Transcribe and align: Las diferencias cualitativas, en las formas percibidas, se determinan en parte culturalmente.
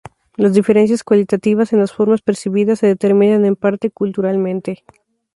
Las 0.35 0.53
diferencias 0.55 1.03
cualitativas, 1.03 1.73
en 1.73 1.79
las 1.79 1.93
formas 1.93 2.23
percibidas, 2.23 2.79
se 2.79 2.87
determinan 2.87 3.45
en 3.45 3.55
parte 3.55 3.91
culturalmente. 3.91 4.83